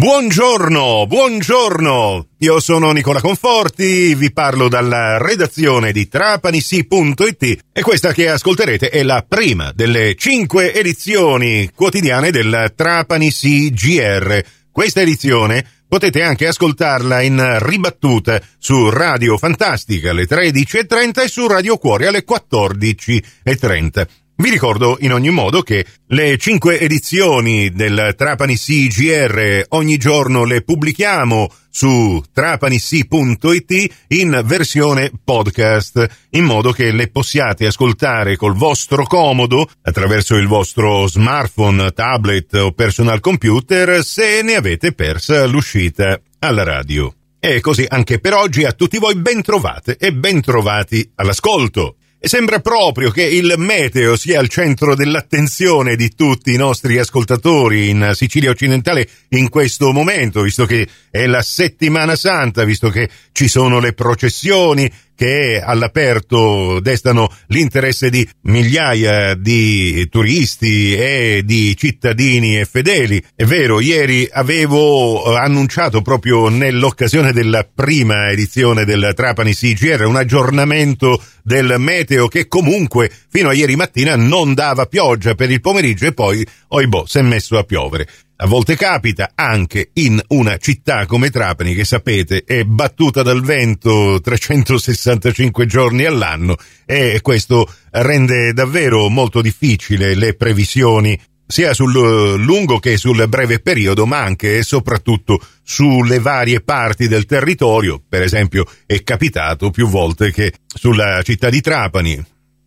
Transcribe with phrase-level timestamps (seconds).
[0.00, 2.28] Buongiorno, buongiorno!
[2.38, 9.02] Io sono Nicola Conforti, vi parlo dalla redazione di trapanisi.it e questa che ascolterete è
[9.02, 14.42] la prima delle cinque edizioni quotidiane del Trapanisi GR.
[14.72, 21.76] Questa edizione potete anche ascoltarla in ribattuta su Radio Fantastica alle 13.30 e su Radio
[21.76, 24.06] Cuore alle 14.30.
[24.40, 30.62] Vi ricordo in ogni modo che le cinque edizioni del Trapani CGR ogni giorno le
[30.62, 39.68] pubblichiamo su trapanissi.it in versione podcast, in modo che le possiate ascoltare col vostro comodo
[39.82, 47.14] attraverso il vostro smartphone, tablet o personal computer se ne avete persa l'uscita alla radio.
[47.38, 51.96] E così anche per oggi a tutti voi ben trovate e ben trovati all'ascolto.
[52.22, 57.88] E sembra proprio che il meteo sia al centro dell'attenzione di tutti i nostri ascoltatori
[57.88, 63.48] in Sicilia occidentale in questo momento, visto che è la settimana santa, visto che ci
[63.48, 72.64] sono le processioni, che all'aperto destano l'interesse di migliaia di turisti e di cittadini e
[72.64, 73.22] fedeli.
[73.34, 81.22] È vero, ieri avevo annunciato proprio nell'occasione della prima edizione del Trapani CGR un aggiornamento
[81.42, 86.14] del meteo che comunque fino a ieri mattina non dava pioggia per il pomeriggio e
[86.14, 88.08] poi, oibò, si è messo a piovere.
[88.42, 94.18] A volte capita anche in una città come Trapani che sapete è battuta dal vento
[94.18, 102.96] 365 giorni all'anno e questo rende davvero molto difficile le previsioni sia sul lungo che
[102.96, 108.00] sul breve periodo, ma anche e soprattutto sulle varie parti del territorio.
[108.08, 112.24] Per esempio, è capitato più volte che sulla città di Trapani,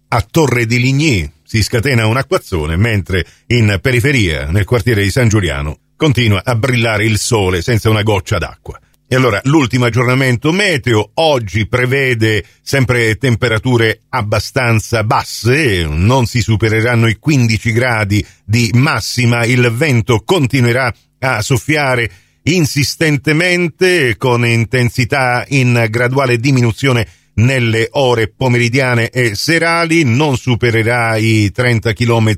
[0.09, 5.29] a Torre di Ligny, si scatena un acquazzone, mentre in periferia, nel quartiere di San
[5.29, 8.79] Giuliano, continua a brillare il sole senza una goccia d'acqua.
[9.07, 17.17] E allora l'ultimo aggiornamento meteo oggi prevede sempre temperature abbastanza basse, non si supereranno i
[17.19, 22.09] 15 gradi di massima, il vento continuerà a soffiare
[22.45, 31.93] insistentemente con intensità in graduale diminuzione nelle ore pomeridiane e serali, non supererà i 30
[31.93, 32.35] km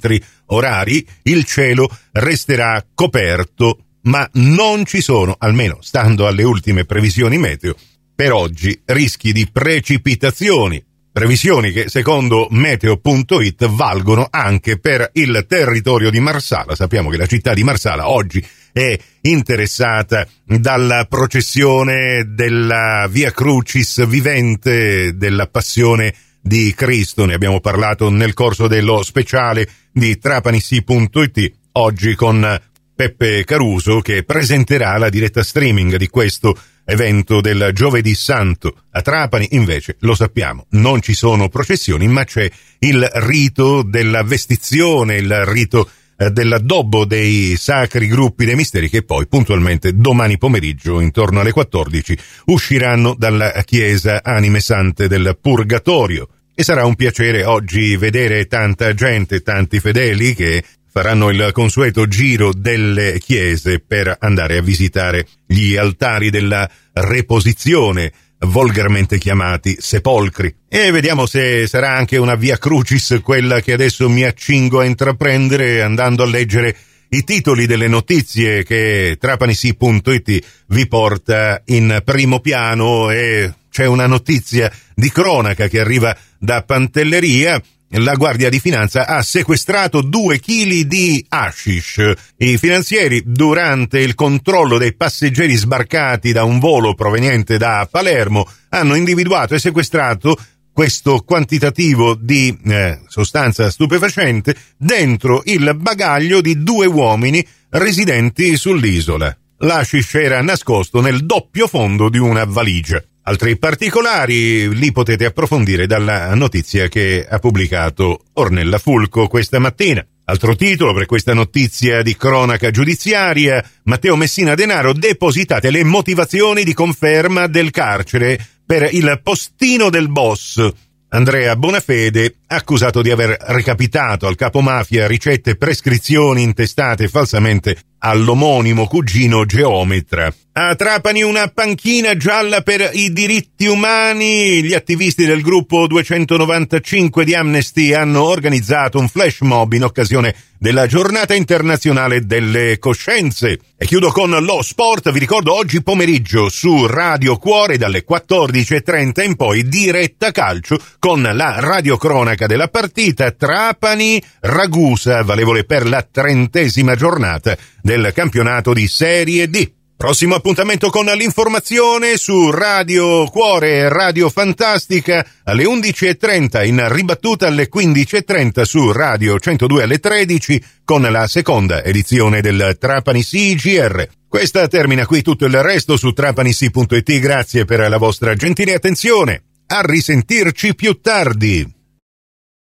[0.48, 7.76] orari, il cielo resterà coperto, ma non ci sono, almeno stando alle ultime previsioni meteo,
[8.16, 10.84] per oggi rischi di precipitazioni,
[11.16, 16.76] previsioni che secondo meteo.it valgono anche per il territorio di Marsala.
[16.76, 25.16] Sappiamo che la città di Marsala oggi è interessata dalla processione della Via Crucis vivente
[25.16, 27.24] della passione di Cristo.
[27.24, 32.62] Ne abbiamo parlato nel corso dello speciale di trapanissi.it oggi con
[32.94, 38.84] Peppe Caruso che presenterà la diretta streaming di questo evento del giovedì santo.
[38.92, 45.18] A Trapani invece lo sappiamo, non ci sono processioni, ma c'è il rito della vestizione,
[45.18, 51.42] il rito eh, dell'addobbo dei sacri gruppi dei misteri che poi puntualmente domani pomeriggio intorno
[51.42, 56.30] alle 14 usciranno dalla chiesa anime sante del purgatorio.
[56.58, 60.64] E sarà un piacere oggi vedere tanta gente, tanti fedeli che
[60.98, 68.14] faranno il consueto giro delle chiese per andare a visitare gli altari della reposizione
[68.48, 70.56] volgarmente chiamati sepolcri.
[70.70, 75.82] E vediamo se sarà anche una via crucis quella che adesso mi accingo a intraprendere
[75.82, 76.74] andando a leggere
[77.10, 84.72] i titoli delle notizie che trapanisi.it vi porta in primo piano e c'è una notizia
[84.94, 91.24] di cronaca che arriva da Pantelleria la Guardia di Finanza ha sequestrato due chili di
[91.30, 92.14] hashish.
[92.38, 98.96] I finanzieri, durante il controllo dei passeggeri sbarcati da un volo proveniente da Palermo, hanno
[98.96, 100.38] individuato e sequestrato
[100.74, 109.38] questo quantitativo di eh, sostanza stupefacente dentro il bagaglio di due uomini residenti sull'isola.
[109.60, 113.02] L'hashish era nascosto nel doppio fondo di una valigia.
[113.28, 120.06] Altri particolari li potete approfondire dalla notizia che ha pubblicato Ornella Fulco questa mattina.
[120.26, 126.76] Altro titolo per questa notizia di cronaca giudiziaria, Matteo Messina Denaro depositate le motivazioni di
[126.76, 130.64] conferma del carcere per il postino del boss.
[131.10, 138.86] Andrea Bonafede, accusato di aver recapitato al capo mafia ricette e prescrizioni intestate falsamente all'omonimo
[138.86, 140.32] cugino geometra.
[140.58, 144.64] A Trapani una panchina gialla per i diritti umani.
[144.64, 150.88] Gli attivisti del gruppo 295 di Amnesty hanno organizzato un flash mob in occasione della
[150.88, 153.60] giornata internazionale delle coscienze.
[153.78, 159.36] E chiudo con lo sport, vi ricordo oggi pomeriggio su Radio Cuore dalle 14.30 in
[159.36, 167.58] poi diretta calcio con la radiocronaca della partita Trapani-Ragusa, valevole per la trentesima giornata
[167.96, 169.72] del campionato di Serie D.
[169.96, 177.70] Prossimo appuntamento con l'informazione su Radio Cuore e Radio Fantastica alle 11.30 in ribattuta alle
[177.74, 184.06] 15.30 su Radio 102 alle 13 con la seconda edizione del Trapani CGR.
[184.28, 187.20] Questa termina qui tutto il resto su trapanisi.it.
[187.20, 189.44] Grazie per la vostra gentile attenzione.
[189.68, 191.75] A risentirci più tardi.